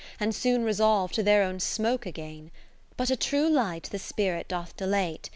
[0.19, 2.49] And soon resolve to their own smoke again.
[2.97, 5.29] But a true light the spirit doth dilate.